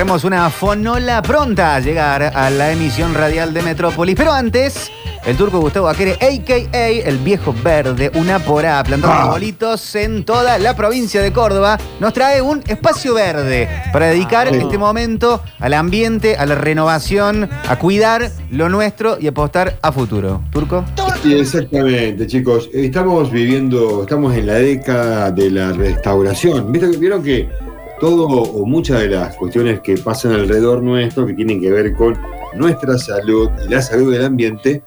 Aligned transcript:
Tenemos 0.00 0.24
una 0.24 0.48
fonola 0.48 1.20
pronta 1.20 1.74
a 1.74 1.80
llegar 1.80 2.22
a 2.22 2.48
la 2.48 2.72
emisión 2.72 3.12
radial 3.12 3.52
de 3.52 3.60
Metrópolis. 3.60 4.16
Pero 4.16 4.32
antes, 4.32 4.90
el 5.26 5.36
turco 5.36 5.60
Gustavo 5.60 5.88
Aquere, 5.90 6.12
a.k.a. 6.14 6.88
el 6.88 7.18
viejo 7.18 7.54
verde, 7.62 8.10
una 8.14 8.38
porá, 8.38 8.82
plantando 8.82 9.14
Ah. 9.14 9.24
arbolitos 9.24 9.94
en 9.96 10.24
toda 10.24 10.56
la 10.58 10.74
provincia 10.74 11.20
de 11.20 11.34
Córdoba, 11.34 11.76
nos 12.00 12.14
trae 12.14 12.40
un 12.40 12.62
espacio 12.66 13.12
verde 13.12 13.68
para 13.92 14.06
dedicar 14.06 14.48
Sí. 14.48 14.54
este 14.56 14.78
momento 14.78 15.42
al 15.58 15.74
ambiente, 15.74 16.34
a 16.34 16.46
la 16.46 16.54
renovación, 16.54 17.50
a 17.68 17.76
cuidar 17.78 18.30
lo 18.50 18.70
nuestro 18.70 19.18
y 19.20 19.26
apostar 19.26 19.76
a 19.82 19.92
futuro. 19.92 20.40
¿Turco? 20.50 20.82
Sí, 21.22 21.34
exactamente, 21.38 22.26
chicos. 22.26 22.70
Estamos 22.72 23.30
viviendo, 23.30 24.04
estamos 24.04 24.34
en 24.34 24.46
la 24.46 24.54
década 24.54 25.30
de 25.30 25.50
la 25.50 25.72
restauración. 25.72 26.72
¿Viste 26.72 26.90
que- 26.90 26.96
¿Vieron 26.96 27.22
que 27.22 27.50
todo 28.00 28.26
o 28.26 28.66
muchas 28.66 29.00
de 29.00 29.08
las 29.08 29.36
cuestiones 29.36 29.80
que 29.80 29.96
pasan 29.96 30.32
alrededor 30.32 30.82
nuestro, 30.82 31.26
que 31.26 31.34
tienen 31.34 31.60
que 31.60 31.70
ver 31.70 31.94
con 31.94 32.18
nuestra 32.54 32.98
salud 32.98 33.50
y 33.64 33.70
la 33.70 33.82
salud 33.82 34.12
del 34.12 34.24
ambiente, 34.24 34.82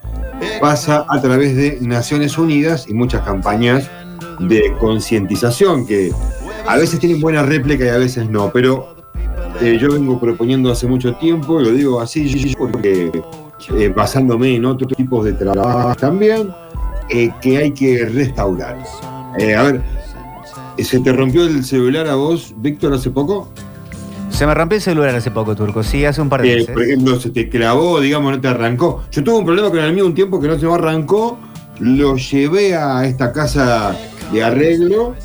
pasa 0.60 1.06
a 1.08 1.22
través 1.22 1.56
de 1.56 1.78
Naciones 1.82 2.38
Unidas 2.38 2.88
y 2.90 2.94
muchas 2.94 3.22
campañas 3.22 3.90
de 4.40 4.74
concientización 4.80 5.86
que 5.86 6.12
a 6.68 6.78
veces 6.78 7.00
tienen 7.00 7.22
buena 7.22 7.44
réplica 7.44 7.86
y 7.86 7.90
a 7.90 7.98
veces 7.98 8.30
no, 8.30 8.52
pero 8.52 8.96
eh, 9.62 9.78
yo 9.80 9.92
vengo 9.92 10.20
proponiendo 10.20 10.72
hace 10.72 10.88
mucho 10.88 11.14
tiempo, 11.16 11.60
lo 11.60 11.72
digo 11.72 12.02
así 12.02 12.56
porque 12.58 13.12
eh, 13.78 13.90
basándome 13.90 14.56
en 14.56 14.66
otros 14.66 14.92
tipos 14.98 15.24
de 15.26 15.34
trabajo 15.34 15.96
también, 15.96 16.50
eh, 17.10 17.30
que 17.42 17.58
hay 17.58 17.72
que 17.72 18.06
restaurar. 18.06 18.78
A 19.58 19.64
ver, 19.64 19.82
¿se 20.78 21.00
te 21.00 21.12
rompió 21.14 21.44
el 21.46 21.64
celular 21.64 22.08
a 22.08 22.16
vos, 22.16 22.54
Víctor, 22.58 22.94
hace 22.94 23.10
poco? 23.10 23.50
Se 24.30 24.48
me 24.48 24.54
rompió 24.54 24.78
el 24.78 24.82
celular 24.82 25.14
hace 25.16 25.30
poco, 25.32 25.56
Turco. 25.56 25.84
Sí, 25.84 26.06
hace 26.06 26.20
un 26.22 26.30
par 26.30 26.42
de 26.42 26.52
Eh, 26.52 26.56
meses. 26.58 26.72
por 26.74 26.84
ejemplo, 26.84 27.20
se 27.20 27.30
te 27.30 27.50
clavó, 27.50 28.00
digamos, 28.00 28.32
no 28.32 28.42
te 28.42 28.48
arrancó. 28.48 29.04
Yo 29.12 29.24
tuve 29.24 29.36
un 29.38 29.46
problema 29.46 29.70
con 29.70 29.80
el 29.80 29.94
mío 29.94 30.06
un 30.06 30.16
tiempo 30.16 30.40
que 30.40 30.48
no 30.48 30.58
se 30.58 30.66
me 30.66 30.74
arrancó, 30.74 31.38
lo 31.80 32.16
llevé 32.18 32.76
a 32.76 33.06
esta 33.06 33.32
casa 33.32 33.96
de 34.32 34.44
arreglo 34.44 35.16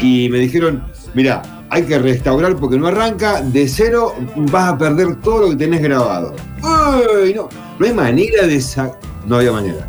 y 0.00 0.28
me 0.28 0.38
dijeron, 0.38 0.84
mira, 1.14 1.40
hay 1.70 1.84
que 1.84 1.98
restaurar 1.98 2.56
porque 2.56 2.76
no 2.76 2.88
arranca, 2.88 3.40
de 3.40 3.66
cero 3.66 4.14
vas 4.36 4.72
a 4.74 4.76
perder 4.78 5.16
todo 5.22 5.42
lo 5.42 5.48
que 5.50 5.56
tenés 5.56 5.80
grabado. 5.80 6.34
Uy, 6.62 7.32
no, 7.32 7.48
no 7.78 7.86
hay 7.86 7.94
manera 7.94 8.46
de... 8.46 8.60
sa- 8.60 8.92
No 9.26 9.36
había 9.36 9.52
manera. 9.52 9.86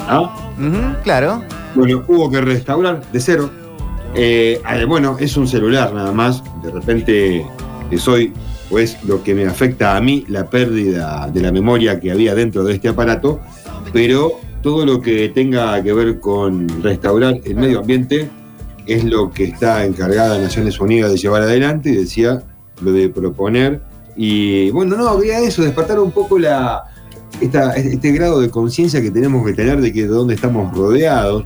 ¿Ah? 0.00 0.52
Claro. 1.02 1.42
Bueno, 1.74 2.02
hubo 2.08 2.30
que 2.30 2.40
restaurar 2.42 3.00
de 3.10 3.20
cero. 3.20 3.50
Eh, 4.14 4.60
ah, 4.64 4.76
bueno, 4.86 5.16
es 5.18 5.36
un 5.36 5.48
celular 5.48 5.92
nada 5.92 6.12
más. 6.12 6.42
De 6.62 6.70
repente 6.70 7.44
eh, 7.90 7.98
soy, 7.98 8.32
pues, 8.70 9.02
lo 9.04 9.22
que 9.22 9.34
me 9.34 9.46
afecta 9.46 9.96
a 9.96 10.00
mí, 10.00 10.24
la 10.28 10.48
pérdida 10.48 11.28
de 11.32 11.40
la 11.40 11.52
memoria 11.52 12.00
que 12.00 12.10
había 12.10 12.34
dentro 12.34 12.64
de 12.64 12.74
este 12.74 12.88
aparato. 12.88 13.40
Pero 13.92 14.32
todo 14.62 14.84
lo 14.84 15.00
que 15.00 15.28
tenga 15.28 15.82
que 15.82 15.92
ver 15.92 16.20
con 16.20 16.82
restaurar 16.82 17.40
el 17.44 17.56
medio 17.56 17.80
ambiente 17.80 18.28
es 18.86 19.04
lo 19.04 19.30
que 19.30 19.44
está 19.44 19.84
encargada 19.84 20.38
Naciones 20.38 20.80
Unidas 20.80 21.10
de 21.10 21.18
llevar 21.18 21.42
adelante. 21.42 21.90
Y 21.90 21.96
decía 21.96 22.42
lo 22.80 22.92
de 22.92 23.08
proponer. 23.08 23.80
Y 24.16 24.70
bueno, 24.70 24.96
no, 24.96 25.08
había 25.08 25.40
eso, 25.40 25.62
despertar 25.62 26.00
un 26.00 26.10
poco 26.10 26.38
la, 26.38 26.84
este 27.40 28.12
grado 28.12 28.40
de 28.40 28.50
conciencia 28.50 29.02
que 29.02 29.10
tenemos 29.10 29.46
que 29.46 29.52
tener 29.52 29.80
de 29.80 29.92
que 29.92 30.02
de 30.02 30.08
dónde 30.08 30.34
estamos 30.34 30.74
rodeados, 30.74 31.44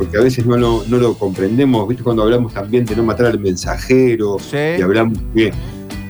porque 0.00 0.16
a 0.16 0.22
veces 0.22 0.46
no 0.46 0.56
lo, 0.56 0.82
no 0.88 0.96
lo 0.96 1.12
comprendemos, 1.12 1.86
¿viste? 1.86 2.02
Cuando 2.02 2.22
hablamos 2.22 2.54
también 2.54 2.86
de 2.86 2.96
no 2.96 3.02
matar 3.02 3.26
al 3.26 3.38
mensajero, 3.38 4.38
Sí. 4.38 4.56
y 4.78 4.80
hablamos 4.80 5.18
que 5.34 5.52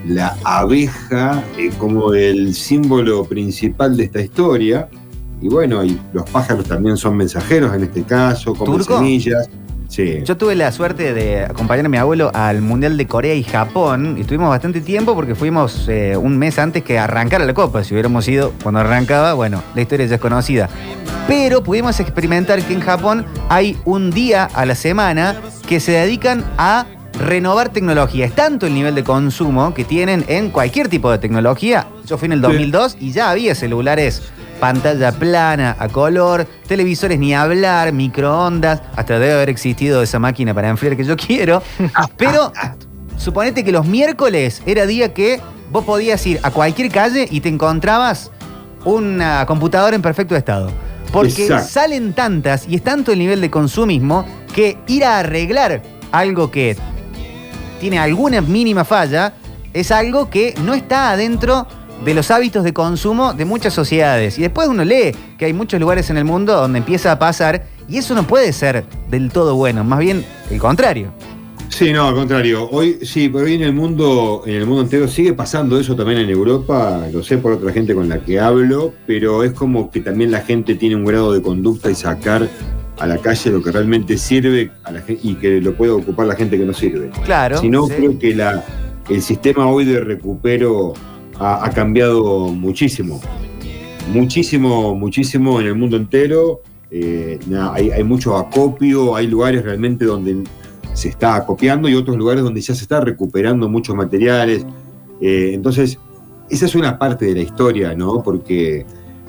la 0.07 0.37
abeja 0.45 1.43
es 1.59 1.75
como 1.75 2.15
el 2.15 2.55
símbolo 2.55 3.25
principal 3.25 3.97
de 3.97 4.05
esta 4.05 4.21
historia, 4.21 4.89
y 5.43 5.49
bueno, 5.49 5.85
y 5.85 5.99
los 6.13 6.23
pájaros 6.31 6.67
también 6.67 6.97
son 6.97 7.17
mensajeros 7.17 7.75
en 7.75 7.83
este 7.83 8.05
caso, 8.05 8.55
como 8.55 8.77
¿Turco? 8.77 8.99
semillas. 8.99 9.51
Sí. 9.91 10.21
Yo 10.25 10.37
tuve 10.37 10.55
la 10.55 10.71
suerte 10.71 11.13
de 11.13 11.43
acompañar 11.45 11.85
a 11.85 11.89
mi 11.89 11.97
abuelo 11.99 12.31
al 12.33 12.63
Mundial 12.63 12.97
de 12.97 13.07
Corea 13.09 13.35
y 13.35 13.43
Japón 13.43 14.17
y 14.19 14.23
tuvimos 14.25 14.49
bastante 14.49 14.81
tiempo 14.81 15.17
porque 15.17 15.35
fuimos 15.35 15.87
eh, 15.89 16.17
un 16.17 16.39
mes 16.39 16.61
antes 16.61 16.85
que 16.85 16.97
arrancara 16.99 17.45
la 17.45 17.53
Copa. 17.55 17.83
Si 17.83 17.93
hubiéramos 17.93 18.27
ido 18.29 18.53
cuando 18.63 18.79
arrancaba, 18.81 19.35
bueno, 19.35 19.61
la 19.75 19.83
historia 19.83 20.07
ya 20.07 20.15
es 20.15 20.21
conocida. 20.21 20.69
Pero 21.27 21.65
pudimos 21.65 21.99
experimentar 21.99 22.63
que 22.63 22.73
en 22.73 22.81
Japón 22.81 23.27
hay 23.49 23.77
un 23.85 24.11
día 24.13 24.45
a 24.55 24.65
la 24.65 24.77
semana 24.77 25.35
que 25.69 25.81
se 25.81 25.91
dedican 25.93 26.45
a 26.57 26.87
renovar 27.19 27.71
tecnología. 27.71 28.27
Es 28.27 28.33
tanto 28.35 28.67
el 28.69 28.75
nivel 28.75 28.95
de 28.95 29.03
consumo 29.03 29.75
que 29.75 29.85
tienen 29.85 30.25
en 30.29 30.51
cualquier 30.51 30.89
tipo 30.89 31.11
de 31.11 31.19
tecnología. 31.19 31.89
Yo 32.07 32.17
fui 32.17 32.27
en 32.27 32.33
el 32.33 32.39
Sí. 32.39 32.45
2002 32.47 32.97
y 33.01 33.11
ya 33.11 33.31
había 33.31 33.57
celulares 33.57 34.23
pantalla 34.61 35.11
plana, 35.11 35.75
a 35.79 35.89
color, 35.89 36.47
televisores 36.69 37.19
ni 37.19 37.35
hablar, 37.35 37.93
microondas, 37.93 38.83
hasta 38.95 39.19
debe 39.19 39.33
haber 39.33 39.49
existido 39.49 40.03
esa 40.03 40.19
máquina 40.19 40.55
para 40.55 40.69
enfriar 40.69 40.97
que 40.97 41.05
yo 41.05 41.17
quiero. 41.17 41.63
Pero 42.17 42.53
suponete 43.17 43.65
que 43.65 43.73
los 43.73 43.87
miércoles 43.87 44.63
era 44.67 44.87
día 44.87 45.13
que 45.13 45.41
vos 45.73 45.85
podías 45.85 46.25
ir 46.27 46.39
a 46.43 46.51
cualquier 46.51 46.93
calle 46.93 47.27
y 47.31 47.41
te 47.41 47.49
encontrabas 47.49 48.31
una 48.85 49.45
computadora 49.47 49.97
en 49.97 50.03
perfecto 50.03 50.37
estado. 50.37 50.71
Porque 51.11 51.47
Exacto. 51.47 51.69
salen 51.69 52.13
tantas 52.13 52.69
y 52.69 52.77
es 52.77 52.85
tanto 52.85 53.13
el 53.13 53.19
nivel 53.19 53.41
de 53.41 53.51
consumismo 53.51 54.25
que 54.55 54.79
ir 54.87 55.05
a 55.05 55.19
arreglar 55.19 55.83
algo 56.13 56.51
que 56.51 56.77
tiene 57.81 57.99
alguna 57.99 58.41
mínima 58.41 58.85
falla 58.85 59.33
es 59.73 59.91
algo 59.91 60.31
que 60.31 60.55
no 60.63 60.75
está 60.75 61.11
adentro 61.11 61.67
de 62.05 62.15
los 62.15 62.31
hábitos 62.31 62.65
de 62.65 62.73
consumo 62.73 63.35
de 63.35 63.45
muchas 63.45 63.75
sociedades. 63.75 64.39
Y 64.39 64.43
después 64.43 64.69
uno 64.69 64.85
lee 64.85 65.13
que 65.39 65.45
hay 65.47 65.53
muchos 65.53 65.81
lugares 65.81 66.11
en 66.11 66.17
el 66.17 66.25
mundo 66.25 66.55
donde 66.55 66.79
empieza 66.79 67.13
a 67.13 67.19
pasar 67.19 67.65
y 67.89 67.99
eso 67.99 68.15
no 68.15 68.27
puede 68.27 68.53
ser 68.53 68.85
del 69.11 69.31
todo 69.31 69.55
bueno, 69.57 69.85
más 69.85 69.99
bien 69.99 70.25
el 70.51 70.59
contrario. 70.59 71.13
Sí, 71.69 71.93
no, 71.93 72.09
al 72.09 72.15
contrario. 72.15 72.69
Hoy, 72.71 72.99
sí, 73.03 73.29
pero 73.29 73.45
hoy 73.45 73.55
en 73.55 73.63
el 73.63 73.73
mundo, 73.73 74.43
en 74.45 74.55
el 74.57 74.67
mundo 74.67 74.83
entero 74.83 75.07
sigue 75.07 75.35
pasando 75.35 75.79
eso 75.79 75.95
también 75.95 76.19
en 76.19 76.29
Europa, 76.31 77.07
lo 77.13 77.23
sé 77.23 77.39
por 77.39 77.53
otra 77.53 77.73
gente 77.73 77.95
con 77.95 78.09
la 78.09 78.19
que 78.21 78.41
hablo, 78.41 78.93
pero 79.07 79.45
es 79.45 79.53
como 79.53 79.89
que 79.91 80.01
también 80.01 80.33
la 80.33 80.41
gente 80.41 80.75
tiene 80.75 80.97
un 80.97 81.05
grado 81.05 81.33
de 81.33 81.41
conducta 81.41 81.89
y 81.91 81.95
sacar 81.95 82.49
a 82.99 83.07
la 83.07 83.19
calle 83.19 83.51
lo 83.51 83.63
que 83.63 83.71
realmente 83.71 84.19
sirve 84.19 84.73
a 84.83 84.91
la 84.91 85.01
gen- 85.01 85.21
y 85.23 85.35
que 85.35 85.61
lo 85.61 85.75
pueda 85.75 85.95
ocupar 85.95 86.27
la 86.27 86.35
gente 86.35 86.59
que 86.59 86.65
no 86.65 86.75
sirve. 86.75 87.11
Claro. 87.25 87.59
Si 87.59 87.69
no, 87.69 87.87
sí. 87.87 87.95
creo 87.97 88.19
que 88.19 88.35
la, 88.35 88.65
el 89.09 89.23
sistema 89.23 89.69
hoy 89.69 89.85
de 89.85 90.01
recupero 90.01 90.95
ha, 91.41 91.65
ha 91.65 91.71
cambiado 91.71 92.49
muchísimo. 92.53 93.21
Muchísimo, 94.13 94.95
muchísimo 94.95 95.61
en 95.61 95.67
el 95.67 95.75
mundo 95.75 95.97
entero. 95.97 96.63
Eh, 96.91 97.39
nada, 97.47 97.75
hay, 97.75 97.91
hay 97.91 98.05
mucho 98.05 98.37
acopio, 98.37 99.15
hay 99.15 99.27
lugares 99.27 99.63
realmente 99.65 100.05
donde 100.05 100.45
se 100.93 101.09
está 101.09 101.37
acopiando 101.37 101.89
y 101.89 101.95
otros 101.95 102.17
lugares 102.17 102.43
donde 102.43 102.61
ya 102.61 102.75
se 102.75 102.83
está 102.83 103.01
recuperando 103.01 103.69
muchos 103.69 103.95
materiales. 103.95 104.67
Eh, 105.21 105.53
entonces, 105.55 105.99
esa 106.49 106.67
es 106.67 106.75
una 106.75 106.99
parte 106.99 107.27
de 107.27 107.35
la 107.35 107.41
historia, 107.41 107.95
¿no? 107.95 108.23
Porque 108.23 108.85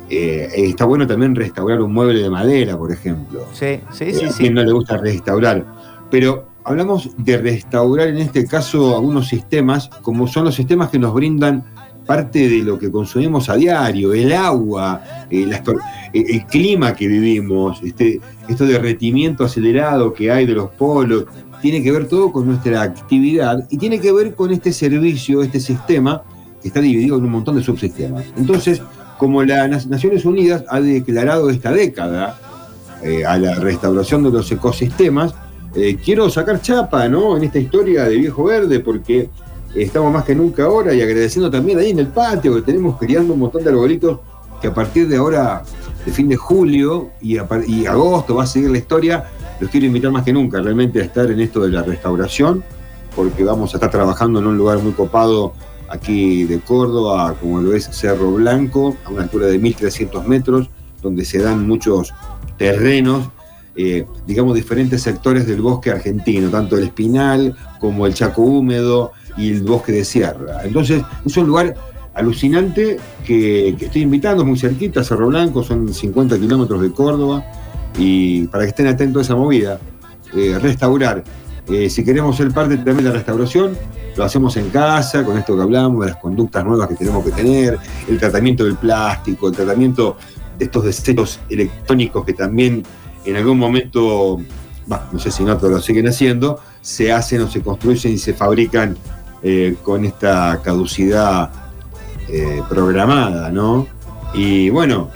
eh, 0.10 0.50
está 0.56 0.86
bueno 0.86 1.06
también 1.06 1.36
restaurar 1.36 1.82
un 1.82 1.94
mueble 1.94 2.22
de 2.22 2.30
madera, 2.30 2.78
por 2.78 2.92
ejemplo. 2.92 3.46
Sí, 3.54 3.80
sí, 3.92 4.14
sí, 4.14 4.26
a 4.26 4.32
sí. 4.32 4.44
quien 4.44 4.56
no 4.56 4.64
le 4.64 4.72
gusta 4.72 4.98
restaurar. 4.98 5.66
Pero 6.10 6.48
hablamos 6.64 7.12
de 7.18 7.38
restaurar 7.38 8.08
en 8.08 8.18
este 8.18 8.46
caso 8.48 8.96
algunos 8.96 9.28
sistemas, 9.28 9.90
como 10.02 10.28
son 10.28 10.46
los 10.46 10.56
sistemas 10.56 10.90
que 10.90 10.98
nos 10.98 11.14
brindan 11.14 11.64
parte 12.06 12.50
de 12.50 12.64
lo 12.64 12.78
que 12.78 12.92
consumimos 12.92 13.50
a 13.50 13.56
diario, 13.56 14.14
el 14.14 14.34
agua, 14.34 15.02
eh, 15.30 15.50
eh, 16.14 16.26
el 16.30 16.46
clima 16.46 16.94
que 16.96 17.08
vivimos, 17.08 17.82
este, 17.84 18.20
derretimiento 18.48 19.46
acelerado 19.46 20.14
que 20.14 20.32
hay 20.32 20.46
de 20.46 20.54
los 20.54 20.70
polos, 20.72 21.26
tiene 21.62 21.82
que 21.84 21.92
ver 21.92 22.08
todo 22.08 22.32
con 22.32 22.48
nuestra 22.48 22.82
actividad 22.82 23.66
y 23.70 23.78
tiene 23.78 24.00
que 24.00 24.12
ver 24.12 24.34
con 24.34 24.52
este 24.52 24.74
servicio, 24.74 25.44
este 25.44 25.60
sistema 25.60 26.24
que 26.62 26.68
está 26.68 26.82
dividido 26.82 27.18
en 27.18 27.26
un 27.26 27.32
montón 27.32 27.56
de 27.56 27.64
subsistemas. 27.64 28.26
Entonces, 28.36 28.82
como 29.18 29.44
las 29.44 29.88
Naciones 29.88 30.26
Unidas 30.26 30.64
ha 30.70 30.82
declarado 30.82 31.50
esta 31.50 31.72
década 31.72 32.40
eh, 33.04 33.24
a 33.26 33.38
la 33.38 33.56
restauración 33.56 34.24
de 34.24 34.32
los 34.32 34.52
ecosistemas, 34.52 35.34
quiero 36.04 36.30
sacar 36.30 36.62
chapa 36.62 37.08
¿no? 37.08 37.38
en 37.38 37.46
esta 37.46 37.58
historia 37.58 38.04
de 38.04 38.18
Viejo 38.18 38.44
Verde 38.44 38.82
porque 38.82 39.30
estamos 39.76 40.12
más 40.12 40.24
que 40.24 40.36
nunca 40.36 40.66
ahora 40.66 40.94
y 40.94 41.02
agradeciendo 41.02 41.50
también 41.50 41.80
ahí 41.80 41.92
en 41.92 42.00
el 42.00 42.08
patio 42.08 42.56
que 42.56 42.62
tenemos 42.62 42.98
criando 42.98 43.34
un 43.34 43.40
montón 43.40 43.64
de 43.64 43.70
arbolitos 43.70 44.20
que 44.62 44.68
a 44.68 44.74
partir 44.74 45.08
de 45.08 45.18
ahora, 45.18 45.64
de 46.06 46.12
fin 46.12 46.28
de 46.30 46.36
julio 46.36 47.10
y, 47.22 47.38
y 47.68 47.86
agosto 47.86 48.36
va 48.36 48.44
a 48.44 48.48
seguir 48.48 48.70
la 48.70 48.78
historia, 48.78 49.26
los 49.60 49.70
quiero 49.70 49.88
invitar 49.88 50.12
más 50.12 50.24
que 50.24 50.34
nunca 50.34 50.62
realmente 50.62 51.00
a 51.00 51.04
estar 51.04 51.30
en 51.32 51.40
esto 51.40 51.62
de 51.62 51.70
la 51.70 51.84
restauración 51.84 52.64
porque 53.16 53.44
vamos 53.44 53.74
a 53.74 53.78
estar 53.78 53.90
trabajando 53.90 54.40
en 54.40 54.48
un 54.48 54.58
lugar 54.58 54.80
muy 54.80 54.94
copado 54.94 55.54
aquí 55.90 56.46
de 56.46 56.60
Córdoba, 56.60 57.36
como 57.40 57.60
lo 57.60 57.74
es 57.76 57.86
Cerro 57.86 58.32
Blanco, 58.32 58.96
a 59.06 59.10
una 59.10 59.24
altura 59.24 59.48
de 59.48 59.60
1300 59.60 60.26
metros, 60.26 60.70
donde 61.02 61.26
se 61.26 61.40
dan 61.40 61.68
muchos 61.68 62.14
terrenos 62.58 63.30
eh, 63.76 64.06
digamos, 64.28 64.56
diferentes 64.56 65.02
sectores 65.02 65.48
del 65.48 65.62
bosque 65.62 65.92
argentino, 65.92 66.50
tanto 66.50 66.78
el 66.78 66.86
espinal 66.86 67.56
como 67.80 68.06
el 68.06 68.14
chaco 68.14 68.42
húmedo 68.42 69.14
y 69.38 69.52
el 69.52 69.64
bosque 69.64 69.94
de 69.94 70.04
sierra. 70.04 70.62
Entonces, 70.64 71.04
es 71.26 71.38
un 71.38 71.48
lugar 71.48 71.76
alucinante 72.14 72.98
que, 73.26 73.70
estoy 73.70 74.02
invitando 74.02 74.44
muy 74.44 74.58
cerquita, 74.58 75.04
Cerro 75.04 75.28
Blanco, 75.28 75.64
son 75.64 75.94
50 75.94 76.38
kilómetros 76.38 76.82
de 76.82 76.92
Córdoba, 76.92 77.46
y 77.98 78.48
para 78.48 78.64
que 78.64 78.70
estén 78.70 78.88
atentos 78.88 79.22
a 79.22 79.24
esa 79.24 79.36
movida, 79.36 79.80
eh, 80.36 80.58
restaurar. 80.62 81.24
Eh, 81.70 81.90
si 81.90 82.04
queremos 82.04 82.36
ser 82.36 82.52
parte 82.52 82.76
también 82.76 82.98
de 82.98 83.04
la 83.04 83.12
restauración, 83.12 83.78
lo 84.18 84.24
hacemos 84.26 84.58
en 84.58 84.70
casa, 84.70 85.24
con 85.24 85.38
esto 85.38 85.56
que 85.56 85.62
hablamos, 85.62 86.02
de 86.06 86.12
las 86.12 86.22
conductas 86.22 86.66
nuevas 86.66 86.90
que 86.90 86.96
tenemos 86.96 87.24
que 87.24 87.32
tener, 87.32 87.78
el 88.10 88.18
tratamiento 88.18 88.66
del 88.66 88.76
plástico, 88.76 89.48
el 89.48 89.56
tratamiento 89.56 90.18
de 90.58 90.66
estos 90.66 90.84
desechos 90.84 91.40
electrónicos 91.50 92.26
que 92.26 92.34
también 92.34 92.84
en 93.26 93.36
algún 93.36 93.58
momento, 93.58 94.40
no 94.88 95.20
sé 95.20 95.32
si 95.32 95.44
no, 95.44 95.58
pero 95.58 95.74
lo 95.74 95.82
siguen 95.82 96.08
haciendo, 96.08 96.60
se 96.82 97.12
hacen 97.12 97.42
o 97.42 97.50
se 97.50 97.62
construyen 97.62 98.14
y 98.14 98.18
se 98.18 98.34
fabrican 98.34 98.98
eh, 99.44 99.76
con 99.84 100.06
esta 100.06 100.60
caducidad 100.64 101.52
eh, 102.30 102.62
programada, 102.70 103.52
¿no? 103.52 103.88
Y 104.34 104.70
bueno, 104.70 105.10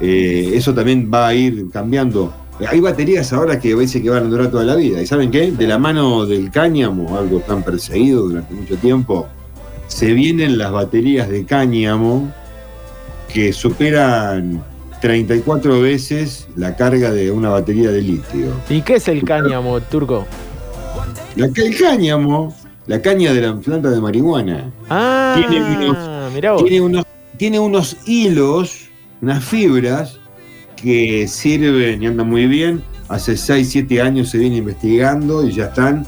eh, 0.00 0.50
eso 0.54 0.74
también 0.74 1.10
va 1.12 1.28
a 1.28 1.34
ir 1.34 1.70
cambiando. 1.70 2.32
Hay 2.68 2.80
baterías 2.80 3.32
ahora 3.32 3.58
que 3.60 3.74
veces 3.74 4.02
que 4.02 4.10
van 4.10 4.26
a 4.26 4.28
durar 4.28 4.50
toda 4.50 4.64
la 4.64 4.74
vida. 4.74 5.00
¿Y 5.00 5.06
saben 5.06 5.30
qué? 5.30 5.52
De 5.52 5.66
la 5.66 5.78
mano 5.78 6.26
del 6.26 6.50
cáñamo, 6.50 7.16
algo 7.16 7.40
tan 7.40 7.62
perseguido 7.62 8.22
durante 8.22 8.52
mucho 8.52 8.76
tiempo, 8.76 9.28
se 9.86 10.12
vienen 10.12 10.58
las 10.58 10.72
baterías 10.72 11.28
de 11.28 11.44
cáñamo 11.44 12.32
que 13.32 13.52
superan 13.52 14.62
34 15.00 15.80
veces 15.80 16.48
la 16.56 16.76
carga 16.76 17.10
de 17.12 17.30
una 17.30 17.50
batería 17.50 17.90
de 17.90 18.02
litio. 18.02 18.52
¿Y 18.68 18.82
qué 18.82 18.94
es 18.96 19.08
el 19.08 19.24
cáñamo, 19.24 19.80
turco? 19.80 20.26
el 21.36 21.78
cáñamo, 21.78 22.54
la 22.86 23.00
caña 23.00 23.32
de 23.32 23.42
la 23.42 23.56
planta 23.56 23.90
de 23.90 24.00
marihuana. 24.00 24.70
Ah, 24.90 25.36
tiene 25.36 26.80
unos, 26.80 27.06
tiene 27.36 27.60
unos 27.60 27.96
hilos, 28.06 28.88
unas 29.22 29.44
fibras 29.44 30.18
que 30.76 31.28
sirven 31.28 32.02
y 32.02 32.06
andan 32.06 32.28
muy 32.28 32.46
bien. 32.46 32.82
Hace 33.08 33.36
6, 33.36 33.68
7 33.70 34.02
años 34.02 34.30
se 34.30 34.38
viene 34.38 34.56
investigando 34.56 35.46
y 35.46 35.52
ya 35.52 35.66
están. 35.66 36.06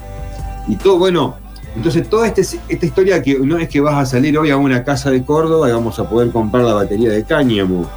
Y 0.67 0.75
todo, 0.75 0.99
bueno, 0.99 1.35
entonces 1.75 2.09
toda 2.09 2.27
este, 2.27 2.41
esta 2.41 2.85
historia 2.85 3.21
que 3.21 3.39
no 3.39 3.57
es 3.57 3.69
que 3.69 3.79
vas 3.79 3.95
a 3.95 4.05
salir 4.05 4.37
hoy 4.37 4.51
a 4.51 4.57
una 4.57 4.83
casa 4.83 5.09
de 5.09 5.23
Córdoba 5.23 5.69
y 5.69 5.71
vamos 5.71 5.97
a 5.99 6.09
poder 6.09 6.31
comprar 6.31 6.63
la 6.63 6.73
batería 6.73 7.11
de 7.11 7.23
cáñamo, 7.23 7.89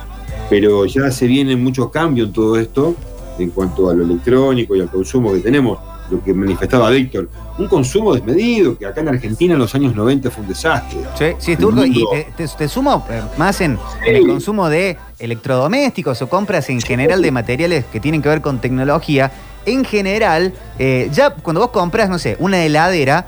pero 0.54 0.86
ya 0.86 1.10
se 1.10 1.26
viene 1.26 1.56
mucho 1.56 1.90
cambio 1.90 2.26
en 2.26 2.32
todo 2.32 2.56
esto 2.56 2.94
en 3.40 3.50
cuanto 3.50 3.90
a 3.90 3.94
lo 3.94 4.04
electrónico 4.04 4.76
y 4.76 4.80
al 4.80 4.88
consumo 4.88 5.32
que 5.32 5.40
tenemos, 5.40 5.80
lo 6.08 6.22
que 6.22 6.32
manifestaba 6.32 6.90
Víctor, 6.90 7.28
un 7.58 7.66
consumo 7.66 8.14
desmedido, 8.14 8.78
que 8.78 8.86
acá 8.86 9.00
en 9.00 9.08
Argentina 9.08 9.54
en 9.54 9.58
los 9.58 9.74
años 9.74 9.96
90 9.96 10.30
fue 10.30 10.44
un 10.44 10.48
desastre. 10.48 11.00
Sí, 11.18 11.56
sí, 11.56 11.56
y 11.86 12.04
te, 12.56 12.68
sumo 12.68 13.04
eh, 13.10 13.20
más 13.36 13.60
en, 13.62 13.80
el 14.06 14.28
consumo 14.28 14.68
de 14.68 14.96
electrodomésticos 15.18 16.22
o 16.22 16.28
compras 16.28 16.70
en 16.70 16.80
general 16.80 17.20
de 17.20 17.32
materiales 17.32 17.84
que 17.86 17.98
tienen 17.98 18.22
que 18.22 18.28
ver 18.28 18.40
con 18.40 18.60
tecnología. 18.60 19.32
En 19.66 19.84
general, 19.84 20.52
eh, 20.78 21.10
ya 21.12 21.30
cuando 21.30 21.62
vos 21.62 21.70
compras, 21.70 22.08
no 22.08 22.20
sé, 22.20 22.36
una 22.38 22.64
heladera, 22.64 23.26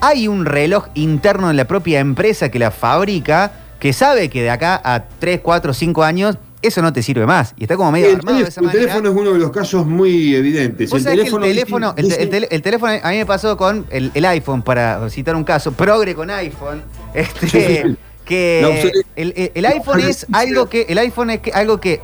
hay 0.00 0.26
un 0.26 0.46
reloj 0.46 0.86
interno 0.94 1.50
en 1.50 1.58
la 1.58 1.66
propia 1.66 2.00
empresa 2.00 2.50
que 2.50 2.58
la 2.58 2.70
fabrica 2.70 3.59
que 3.80 3.92
sabe 3.94 4.28
que 4.28 4.42
de 4.42 4.50
acá 4.50 4.80
a 4.84 5.08
3, 5.08 5.40
4, 5.42 5.74
5 5.74 6.04
años 6.04 6.38
eso 6.62 6.82
no 6.82 6.92
te 6.92 7.02
sirve 7.02 7.26
más. 7.26 7.54
Y 7.56 7.64
está 7.64 7.76
como 7.76 7.90
medio 7.90 8.08
el, 8.08 8.16
armado 8.16 8.38
de 8.38 8.44
esa 8.44 8.60
el 8.60 8.70
teléfono 8.70 9.08
es 9.08 9.16
uno 9.16 9.32
de 9.32 9.38
los 9.38 9.50
casos 9.50 9.86
muy 9.86 10.34
evidentes. 10.34 10.92
El 10.92 11.02
teléfono, 11.02 11.46
el 11.46 11.52
teléfono, 11.52 11.94
el, 11.96 12.62
teléfono, 12.62 12.92
a 13.02 13.10
mí 13.10 13.16
me 13.16 13.26
pasó 13.26 13.56
con 13.56 13.86
el, 13.90 14.24
iPhone, 14.26 14.62
para 14.62 15.08
citar 15.08 15.34
un 15.34 15.44
caso, 15.44 15.72
progre 15.72 16.14
con 16.14 16.30
iPhone, 16.30 16.82
este, 17.14 17.96
que 18.26 18.92
el, 19.16 19.64
iPhone 19.64 20.00
es 20.00 20.26
algo 20.32 20.68
que, 20.68 20.82
el 20.88 20.98
iPhone 20.98 21.30
es 21.30 21.40
algo 21.54 21.80
que 21.80 22.02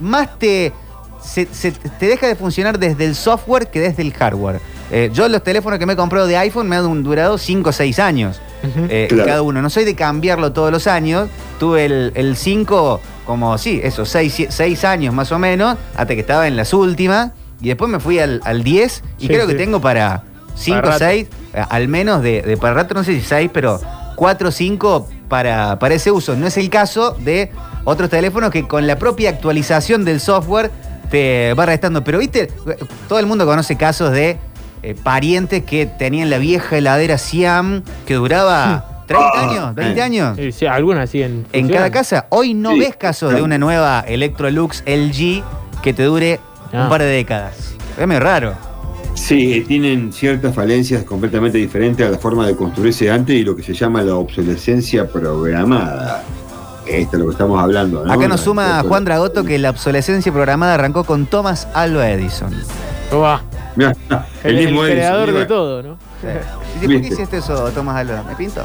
más 0.00 0.38
te, 0.38 0.72
te 1.34 2.06
deja 2.06 2.26
de 2.26 2.34
funcionar 2.34 2.78
desde 2.78 3.04
el 3.04 3.14
software 3.14 3.66
que 3.66 3.80
desde 3.80 4.00
el 4.02 4.14
hardware. 4.14 4.60
Eh, 4.90 5.10
yo 5.12 5.28
los 5.28 5.42
teléfonos 5.42 5.78
que 5.78 5.84
me 5.84 5.92
he 5.92 5.96
comprado 5.96 6.26
de 6.26 6.38
iPhone 6.38 6.66
me 6.66 6.76
han 6.76 7.02
durado 7.02 7.36
5 7.36 7.68
o 7.68 7.72
6 7.72 7.98
años 7.98 8.40
eh, 8.62 9.08
cada 9.24 9.42
uno. 9.42 9.62
No 9.62 9.70
soy 9.70 9.84
de 9.84 9.94
cambiarlo 9.94 10.52
todos 10.52 10.70
los 10.70 10.86
años. 10.86 11.28
Tuve 11.58 11.86
el 11.86 12.36
5 12.36 13.00
como, 13.28 13.58
sí, 13.58 13.78
eso, 13.82 14.06
6 14.06 14.84
años 14.84 15.14
más 15.14 15.32
o 15.32 15.38
menos, 15.38 15.76
hasta 15.94 16.14
que 16.14 16.20
estaba 16.20 16.48
en 16.48 16.56
las 16.56 16.72
últimas. 16.72 17.32
Y 17.60 17.68
después 17.68 17.90
me 17.90 18.00
fui 18.00 18.18
al 18.18 18.62
10 18.62 19.02
y 19.18 19.28
creo 19.28 19.46
que 19.46 19.54
tengo 19.54 19.80
para 19.80 20.22
5 20.58 20.88
o 20.88 20.92
6, 20.92 21.26
al 21.52 21.88
menos 21.88 22.22
de, 22.22 22.56
para 22.60 22.74
rato, 22.74 22.94
no 22.94 23.04
sé 23.04 23.14
si 23.14 23.20
6, 23.20 23.50
pero 23.52 23.80
4 24.16 24.48
o 24.48 24.50
5 24.50 25.08
para, 25.28 25.78
para 25.78 25.94
ese 25.94 26.10
uso. 26.10 26.36
No 26.36 26.46
es 26.46 26.56
el 26.56 26.70
caso 26.70 27.16
de 27.18 27.50
otros 27.84 28.10
teléfonos 28.10 28.50
que 28.50 28.66
con 28.66 28.86
la 28.86 28.98
propia 28.98 29.30
actualización 29.30 30.04
del 30.04 30.20
software 30.20 30.70
te 31.10 31.54
va 31.54 31.66
restando. 31.66 32.04
Pero 32.04 32.18
viste, 32.18 32.50
todo 33.08 33.18
el 33.18 33.26
mundo 33.26 33.46
conoce 33.46 33.76
casos 33.76 34.12
de 34.12 34.38
eh, 34.82 34.94
parientes 34.94 35.64
que 35.64 35.86
tenían 35.86 36.30
la 36.30 36.38
vieja 36.38 36.78
heladera 36.78 37.18
Siam 37.18 37.82
que 38.06 38.14
duraba 38.14 39.04
30 39.06 39.26
ah, 39.26 39.50
años, 39.50 39.74
20 39.74 40.02
años. 40.02 40.36
Sí, 40.36 40.52
sí 40.52 40.66
algunas 40.66 41.10
siguen. 41.10 41.46
En 41.52 41.68
cada 41.68 41.90
casa. 41.90 42.26
Hoy 42.28 42.54
no 42.54 42.76
ves 42.76 42.94
casos 42.96 43.34
de 43.34 43.42
una 43.42 43.58
nueva 43.58 44.04
Electrolux 44.06 44.84
LG 44.86 45.42
que 45.82 45.92
te 45.94 46.04
dure 46.04 46.40
un 46.72 46.80
ah. 46.80 46.88
par 46.88 47.00
de 47.00 47.08
décadas. 47.08 47.74
Es 47.98 48.06
muy 48.06 48.18
raro. 48.18 48.54
Sí, 49.14 49.64
tienen 49.66 50.12
ciertas 50.12 50.54
falencias 50.54 51.02
completamente 51.02 51.58
diferentes 51.58 52.06
a 52.06 52.10
la 52.10 52.18
forma 52.18 52.46
de 52.46 52.54
construirse 52.54 53.10
antes 53.10 53.34
y 53.34 53.42
lo 53.42 53.56
que 53.56 53.62
se 53.62 53.74
llama 53.74 54.02
la 54.02 54.14
obsolescencia 54.14 55.08
programada. 55.08 56.22
Esto 56.86 57.16
es 57.16 57.20
lo 57.20 57.26
que 57.26 57.32
estamos 57.32 57.60
hablando. 57.60 58.10
Acá 58.10 58.28
nos 58.28 58.42
suma 58.42 58.82
Juan 58.86 59.04
Dragoto 59.04 59.44
que 59.44 59.58
la 59.58 59.70
obsolescencia 59.70 60.32
programada 60.32 60.74
arrancó 60.74 61.04
con 61.04 61.26
Thomas 61.26 61.66
Alva 61.74 62.08
Edison 62.10 62.54
el, 64.44 64.56
mismo 64.56 64.82
creador 64.82 65.32
de 65.32 65.46
todo, 65.46 65.82
¿no? 65.82 65.98
¿Por 66.80 66.88
qué 66.88 67.08
hiciste 67.08 67.38
eso, 67.38 67.70
Tomás 67.70 67.96
Alba? 67.96 68.24
¿Me 68.24 68.34
pinto? 68.34 68.64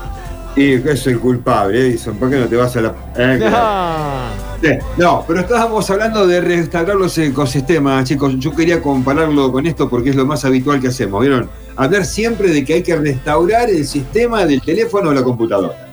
Y 0.56 0.80
que 0.80 0.96
soy 0.96 1.16
culpable, 1.16 1.80
Edison. 1.80 2.16
¿Por 2.16 2.30
qué 2.30 2.38
no 2.38 2.46
te 2.46 2.56
vas 2.56 2.76
a 2.76 2.82
la.? 2.82 2.94
Eh, 3.18 4.80
no. 4.98 5.24
pero 5.28 5.40
estábamos 5.40 5.90
hablando 5.90 6.28
de 6.28 6.42
restaurar 6.42 6.96
los 6.96 7.18
ecosistemas, 7.18 8.08
chicos. 8.08 8.36
Yo 8.38 8.56
quería 8.56 8.82
compararlo 8.82 9.52
con 9.52 9.66
esto 9.66 9.90
porque 9.90 10.12
es 10.12 10.16
lo 10.16 10.26
más 10.26 10.46
habitual 10.46 10.80
que 10.80 10.90
hacemos. 10.90 11.22
¿Vieron? 11.22 11.50
Hablar 11.76 12.06
siempre 12.06 12.50
de 12.50 12.64
que 12.64 12.76
hay 12.76 12.84
que 12.84 12.96
restaurar 12.96 13.70
el 13.70 13.86
sistema 13.86 14.46
del 14.46 14.62
teléfono 14.62 15.10
o 15.10 15.14
la 15.14 15.24
computadora. 15.24 15.90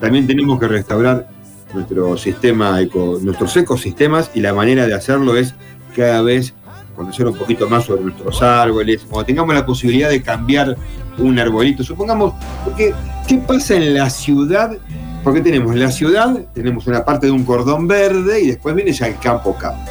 También 0.00 0.26
tenemos 0.26 0.60
que 0.60 0.68
restaurar 0.68 1.28
nuestro 1.74 2.16
sistema, 2.16 2.78
nuestros 3.20 3.56
ecosistemas 3.56 4.30
y 4.32 4.40
la 4.40 4.54
manera 4.54 4.86
de 4.86 4.94
hacerlo 4.94 5.36
es 5.36 5.54
cada 5.96 6.22
vez 6.22 6.54
conocer 6.94 7.26
un 7.26 7.34
poquito 7.34 7.68
más 7.68 7.84
sobre 7.84 8.02
nuestros 8.02 8.40
árboles, 8.42 9.04
cuando 9.08 9.26
tengamos 9.26 9.54
la 9.54 9.66
posibilidad 9.66 10.10
de 10.10 10.22
cambiar 10.22 10.76
un 11.18 11.38
arbolito, 11.38 11.82
supongamos, 11.84 12.34
porque 12.64 12.94
¿qué 13.26 13.38
pasa 13.38 13.74
en 13.76 13.94
la 13.94 14.08
ciudad? 14.10 14.76
Porque 15.22 15.40
tenemos 15.40 15.72
en 15.72 15.80
la 15.80 15.90
ciudad, 15.90 16.34
tenemos 16.52 16.86
una 16.86 17.04
parte 17.04 17.26
de 17.26 17.32
un 17.32 17.44
cordón 17.44 17.86
verde 17.86 18.42
y 18.42 18.46
después 18.48 18.74
viene 18.74 18.92
ya 18.92 19.06
el 19.06 19.18
campo 19.18 19.54
campo. 19.56 19.90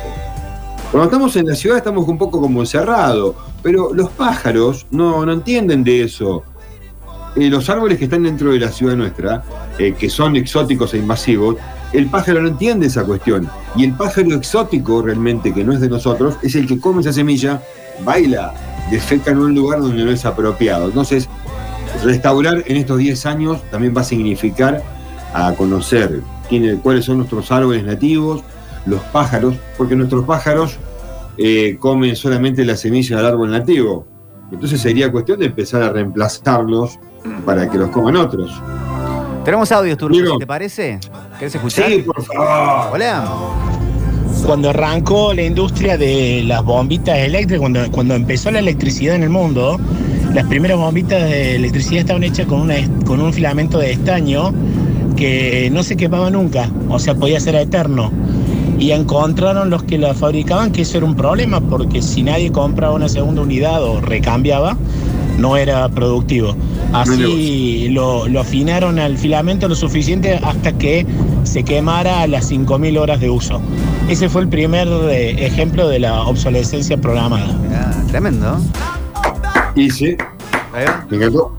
Cuando 0.91 1.05
estamos 1.05 1.35
en 1.37 1.47
la 1.47 1.55
ciudad 1.55 1.77
estamos 1.77 2.07
un 2.07 2.19
poco 2.19 2.39
como 2.39 2.59
encerrados, 2.59 3.35
pero 3.63 3.93
los 3.93 4.09
pájaros 4.11 4.85
no, 4.91 5.25
no 5.25 5.33
entienden 5.33 5.83
de 5.83 6.03
eso. 6.03 6.43
Eh, 7.35 7.49
los 7.49 7.67
árboles 7.67 7.97
que 7.97 8.03
están 8.03 8.21
dentro 8.21 8.51
de 8.51 8.59
la 8.59 8.71
ciudad 8.71 8.95
nuestra, 8.95 9.43
eh, 9.79 9.95
que 9.97 10.07
son 10.07 10.35
exóticos 10.35 10.93
e 10.93 10.99
invasivos, 10.99 11.55
el 11.93 12.07
pájaro 12.07 12.41
no 12.41 12.49
entiende 12.49 12.87
esa 12.87 13.03
cuestión. 13.03 13.49
Y 13.75 13.85
el 13.85 13.93
pájaro 13.93 14.33
exótico 14.33 15.01
realmente, 15.01 15.53
que 15.53 15.63
no 15.63 15.73
es 15.73 15.79
de 15.79 15.89
nosotros, 15.89 16.35
es 16.41 16.55
el 16.55 16.67
que 16.67 16.79
come 16.79 17.01
esa 17.01 17.13
semilla, 17.13 17.61
baila, 18.03 18.53
defeca 18.91 19.31
en 19.31 19.37
un 19.37 19.55
lugar 19.55 19.79
donde 19.79 20.03
no 20.03 20.11
es 20.11 20.25
apropiado. 20.25 20.87
Entonces, 20.87 21.29
restaurar 22.03 22.63
en 22.65 22.77
estos 22.77 22.97
10 22.97 23.25
años 23.25 23.61
también 23.71 23.93
va 23.95 24.01
a 24.01 24.05
significar 24.05 24.83
a 25.33 25.53
conocer 25.53 26.21
cuáles 26.83 27.05
son 27.05 27.17
nuestros 27.17 27.51
árboles 27.51 27.83
nativos, 27.83 28.43
los 28.85 29.01
pájaros, 29.01 29.55
porque 29.77 29.95
nuestros 29.95 30.25
pájaros 30.25 30.77
eh, 31.37 31.77
comen 31.79 32.15
solamente 32.15 32.63
la 32.65 32.75
semilla 32.75 33.17
del 33.17 33.25
árbol 33.25 33.51
nativo. 33.51 34.05
Entonces 34.51 34.81
sería 34.81 35.11
cuestión 35.11 35.39
de 35.39 35.47
empezar 35.47 35.81
a 35.81 35.89
reemplazarlos 35.89 36.99
para 37.45 37.69
que 37.69 37.77
los 37.77 37.89
coman 37.89 38.17
otros. 38.17 38.51
Tenemos 39.43 39.71
audios, 39.71 39.97
Turco, 39.97 40.37
¿te 40.37 40.47
parece? 40.47 40.99
¿Querés 41.43 41.55
escuchar? 41.55 41.91
Sí, 41.91 41.97
por 42.03 42.23
favor. 42.23 42.93
Hola. 42.93 43.29
Cuando 44.45 44.69
arrancó 44.69 45.33
la 45.33 45.41
industria 45.41 45.97
de 45.97 46.41
las 46.45 46.63
bombitas 46.63 47.17
eléctricas, 47.17 47.59
cuando, 47.59 47.91
cuando 47.91 48.15
empezó 48.15 48.49
la 48.49 48.59
electricidad 48.59 49.15
en 49.15 49.23
el 49.23 49.29
mundo, 49.29 49.77
las 50.33 50.47
primeras 50.47 50.77
bombitas 50.77 51.21
de 51.21 51.57
electricidad 51.57 51.99
estaban 51.99 52.23
hechas 52.23 52.45
con, 52.47 52.61
una, 52.61 52.75
con 53.05 53.19
un 53.19 53.33
filamento 53.33 53.77
de 53.77 53.91
estaño 53.91 54.53
que 55.17 55.69
no 55.73 55.83
se 55.83 55.97
quemaba 55.97 56.29
nunca, 56.29 56.69
o 56.87 56.97
sea, 56.97 57.13
podía 57.13 57.41
ser 57.41 57.55
eterno. 57.55 58.09
y 58.79 58.91
encontraron 58.91 59.69
los 59.69 59.83
que 59.83 59.97
la 59.97 60.13
fabricaban 60.13 60.71
que 60.71 60.83
eso 60.83 60.95
era 60.97 61.05
un 61.05 61.15
problema 61.15 61.59
porque 61.59 62.01
si 62.01 62.23
nadie 62.23 62.53
compraba 62.53 62.93
una 62.93 63.09
segunda 63.09 63.41
unidad 63.41 63.83
o 63.83 63.99
recambiaba, 63.99 64.77
no 65.37 65.57
era 65.57 65.89
productivo. 65.89 66.55
Así 66.93 67.89
lo, 67.89 68.25
afinaron 68.39 68.99
al 68.99 69.17
filamento 69.17 69.67
lo 69.67 69.75
suficiente 69.75 70.39
hasta 70.43 70.71
que 70.73 71.05
se 71.43 71.63
quemara 71.63 72.21
a 72.21 72.27
las 72.27 72.51
5.000 72.51 72.99
horas 72.99 73.19
de 73.19 73.29
uso. 73.29 73.59
Ese 74.07 74.29
fue 74.29 74.43
el 74.43 74.47
primer 74.47 74.87
eh, 74.87 75.45
ejemplo 75.45 75.87
de 75.87 75.99
la 75.99 76.21
obsolescencia 76.21 76.97
programada. 76.97 77.57
Ah, 77.73 78.03
tremendo. 78.07 78.59
Y 79.75 79.89
sí. 79.89 80.15
Me 81.09 81.17
encantó. 81.17 81.51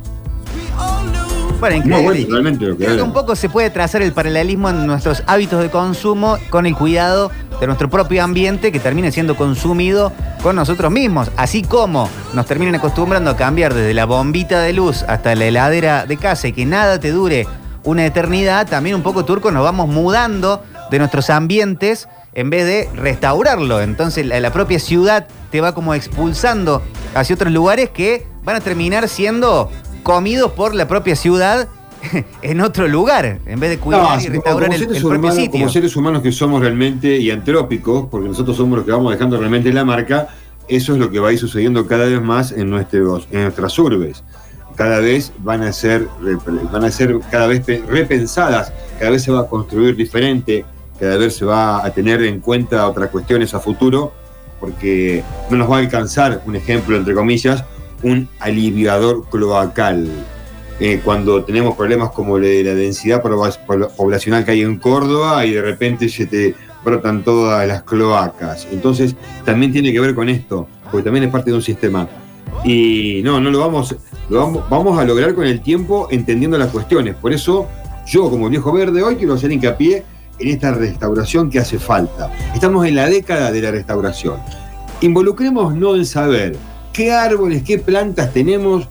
Bueno, 1.60 1.76
increíble. 1.76 3.02
un 3.02 3.12
poco 3.12 3.34
se 3.36 3.48
puede 3.48 3.70
trazar 3.70 4.02
el 4.02 4.12
paralelismo 4.12 4.68
en 4.68 4.86
nuestros 4.86 5.22
hábitos 5.26 5.62
de 5.62 5.70
consumo 5.70 6.36
con 6.50 6.66
el 6.66 6.74
cuidado 6.74 7.30
de 7.60 7.66
nuestro 7.66 7.88
propio 7.88 8.22
ambiente 8.22 8.72
que 8.72 8.80
termine 8.80 9.12
siendo 9.12 9.36
consumido 9.36 10.12
con 10.42 10.56
nosotros 10.56 10.90
mismos. 10.90 11.30
Así 11.36 11.62
como 11.62 12.08
nos 12.32 12.46
terminan 12.46 12.74
acostumbrando 12.74 13.30
a 13.30 13.36
cambiar 13.36 13.74
desde 13.74 13.94
la 13.94 14.04
bombita 14.04 14.60
de 14.60 14.72
luz 14.72 15.02
hasta 15.04 15.34
la 15.34 15.46
heladera 15.46 16.06
de 16.06 16.16
casa 16.16 16.48
y 16.48 16.52
que 16.52 16.66
nada 16.66 17.00
te 17.00 17.10
dure 17.10 17.46
una 17.84 18.06
eternidad, 18.06 18.66
también 18.66 18.96
un 18.96 19.02
poco 19.02 19.24
turco 19.24 19.50
nos 19.50 19.62
vamos 19.62 19.88
mudando 19.88 20.62
de 20.90 20.98
nuestros 20.98 21.30
ambientes 21.30 22.08
en 22.32 22.50
vez 22.50 22.66
de 22.66 22.88
restaurarlo. 22.94 23.80
Entonces 23.80 24.26
la, 24.26 24.40
la 24.40 24.52
propia 24.52 24.78
ciudad 24.78 25.26
te 25.50 25.60
va 25.60 25.74
como 25.74 25.94
expulsando 25.94 26.82
hacia 27.14 27.34
otros 27.34 27.52
lugares 27.52 27.90
que 27.90 28.26
van 28.42 28.56
a 28.56 28.60
terminar 28.60 29.08
siendo 29.08 29.70
comidos 30.02 30.52
por 30.52 30.74
la 30.74 30.88
propia 30.88 31.16
ciudad 31.16 31.68
en 32.42 32.60
otro 32.60 32.88
lugar, 32.88 33.38
en 33.46 33.60
vez 33.60 33.70
de 33.70 33.78
cuidar 33.78 34.20
y 34.22 34.28
restaurar 34.28 34.72
el, 34.72 34.86
propio 34.86 35.32
sitio. 35.32 35.50
Como 35.50 35.68
seres 35.68 35.96
humanos 35.96 36.22
que 36.22 36.32
somos 36.32 36.60
realmente 36.60 37.16
y 37.16 37.30
antrópicos, 37.30 38.08
porque 38.10 38.28
nosotros 38.28 38.56
somos 38.56 38.78
los 38.78 38.86
que 38.86 38.92
vamos 38.92 39.12
dejando 39.12 39.38
realmente 39.38 39.72
la 39.72 39.84
marca, 39.84 40.28
eso 40.68 40.94
es 40.94 40.98
lo 40.98 41.10
que 41.10 41.18
va 41.18 41.28
a 41.28 41.32
ir 41.32 41.38
sucediendo 41.38 41.86
cada 41.86 42.06
vez 42.06 42.20
más 42.20 42.52
en, 42.52 42.70
nuestros, 42.70 43.28
en 43.30 43.42
nuestras 43.42 43.78
urbes. 43.78 44.24
Cada 44.76 44.98
vez 44.98 45.32
van 45.38 45.62
a 45.62 45.72
ser, 45.72 46.08
van 46.72 46.84
a 46.84 46.90
ser 46.90 47.18
cada 47.30 47.46
vez 47.46 47.64
repensadas, 47.86 48.72
cada 48.98 49.12
vez 49.12 49.22
se 49.22 49.30
va 49.30 49.40
a 49.40 49.46
construir 49.46 49.94
diferente, 49.94 50.64
cada 50.98 51.16
vez 51.16 51.36
se 51.36 51.44
va 51.44 51.84
a 51.84 51.90
tener 51.90 52.22
en 52.22 52.40
cuenta 52.40 52.88
otras 52.88 53.10
cuestiones 53.10 53.54
a 53.54 53.60
futuro, 53.60 54.12
porque 54.58 55.22
no 55.50 55.58
nos 55.58 55.70
va 55.70 55.76
a 55.76 55.80
alcanzar, 55.80 56.42
un 56.46 56.56
ejemplo 56.56 56.96
entre 56.96 57.14
comillas, 57.14 57.64
un 58.02 58.28
aliviador 58.40 59.28
cloacal. 59.30 60.08
Eh, 60.80 61.00
cuando 61.04 61.44
tenemos 61.44 61.76
problemas 61.76 62.10
como 62.10 62.38
la 62.38 62.74
densidad 62.74 63.22
poblacional 63.22 64.44
que 64.44 64.50
hay 64.50 64.62
en 64.62 64.78
Córdoba 64.78 65.46
y 65.46 65.52
de 65.52 65.62
repente 65.62 66.08
se 66.08 66.26
te 66.26 66.54
brotan 66.84 67.22
todas 67.22 67.66
las 67.66 67.84
cloacas. 67.84 68.66
Entonces, 68.72 69.14
también 69.44 69.72
tiene 69.72 69.92
que 69.92 70.00
ver 70.00 70.14
con 70.14 70.28
esto, 70.28 70.66
porque 70.90 71.04
también 71.04 71.24
es 71.24 71.30
parte 71.30 71.50
de 71.50 71.56
un 71.56 71.62
sistema. 71.62 72.08
Y 72.64 73.20
no, 73.24 73.40
no 73.40 73.50
lo 73.50 73.60
vamos, 73.60 73.94
lo 74.28 74.38
vamos, 74.38 74.64
vamos 74.68 74.98
a 74.98 75.04
lograr 75.04 75.34
con 75.34 75.46
el 75.46 75.60
tiempo 75.60 76.08
entendiendo 76.10 76.58
las 76.58 76.70
cuestiones. 76.70 77.14
Por 77.14 77.32
eso, 77.32 77.68
yo 78.06 78.28
como 78.28 78.48
viejo 78.48 78.72
verde 78.72 79.02
hoy 79.02 79.16
quiero 79.16 79.34
hacer 79.34 79.52
hincapié 79.52 80.04
en 80.38 80.48
esta 80.48 80.72
restauración 80.72 81.50
que 81.50 81.58
hace 81.58 81.78
falta. 81.78 82.30
Estamos 82.54 82.86
en 82.86 82.96
la 82.96 83.08
década 83.08 83.52
de 83.52 83.62
la 83.62 83.70
restauración. 83.70 84.36
Involucremos 85.00 85.74
no 85.74 85.94
en 85.94 86.04
saber, 86.04 86.56
qué 86.92 87.12
árboles, 87.12 87.62
qué 87.62 87.78
plantas 87.78 88.32
tenemos 88.32 88.88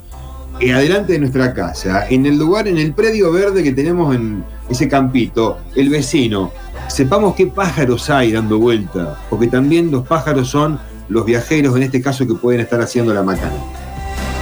adelante 0.71 1.13
de 1.13 1.19
nuestra 1.19 1.53
casa, 1.53 2.07
en 2.09 2.25
el 2.25 2.37
lugar, 2.37 2.67
en 2.67 2.77
el 2.77 2.93
predio 2.93 3.31
verde 3.31 3.63
que 3.63 3.71
tenemos 3.71 4.15
en 4.15 4.43
ese 4.69 4.87
campito, 4.87 5.59
el 5.75 5.89
vecino. 5.89 6.51
Sepamos 6.87 7.35
qué 7.35 7.47
pájaros 7.47 8.09
hay 8.09 8.31
dando 8.31 8.59
vuelta, 8.59 9.17
porque 9.29 9.47
también 9.47 9.91
los 9.91 10.07
pájaros 10.07 10.49
son 10.49 10.79
los 11.09 11.25
viajeros, 11.25 11.75
en 11.75 11.83
este 11.83 12.01
caso, 12.01 12.25
que 12.27 12.35
pueden 12.35 12.61
estar 12.61 12.81
haciendo 12.81 13.13
la 13.13 13.23
macana. 13.23 13.55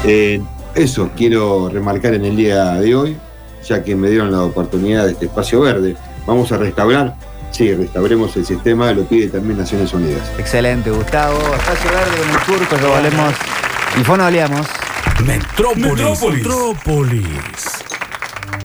Eh, 0.06 0.42
eso 0.76 1.10
quiero 1.16 1.70
remarcar 1.70 2.14
en 2.14 2.26
el 2.26 2.36
día 2.36 2.74
de 2.74 2.96
hoy, 2.96 3.18
ya 3.68 3.84
que 3.84 3.96
me 3.96 4.10
dieron 4.10 4.32
la 4.32 4.44
oportunidad 4.44 5.06
de 5.06 5.14
este 5.14 5.26
espacio 5.26 5.62
verde. 5.62 5.96
Vamos 6.26 6.52
a 6.52 6.58
restaurar 6.58 7.16
Sí, 7.52 7.74
restauremos 7.74 8.36
el 8.38 8.46
sistema, 8.46 8.94
lo 8.94 9.04
pide 9.04 9.28
también 9.28 9.58
Naciones 9.58 9.94
Unidas. 9.94 10.32
Excelente, 10.40 10.90
Gustavo. 10.90 11.38
Espacio 11.38 11.92
Verde 11.92 12.18
con 12.18 12.30
el 12.30 12.60
turco, 12.60 12.78
lo 12.82 12.92
valemos. 12.92 13.34
Y 14.00 14.04
fono 14.04 14.24
oleamos. 15.22 16.22
Metrópolis. 16.22 16.44
Metrópolis. 16.44 17.81